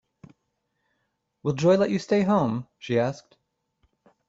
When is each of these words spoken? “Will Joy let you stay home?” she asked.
“Will 1.43 1.53
Joy 1.53 1.77
let 1.77 1.91
you 1.91 1.99
stay 1.99 2.23
home?” 2.23 2.67
she 2.79 2.97
asked. 2.97 3.37